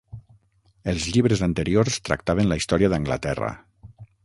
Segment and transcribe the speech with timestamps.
[0.93, 3.53] Els llibres anteriors tractaven la història d'Anglaterra.